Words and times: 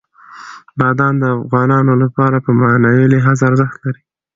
بادام 0.79 1.15
د 1.19 1.25
افغانانو 1.39 1.93
لپاره 2.03 2.37
په 2.45 2.51
معنوي 2.61 3.05
لحاظ 3.13 3.39
ارزښت 3.49 3.77
لري. 3.85 4.01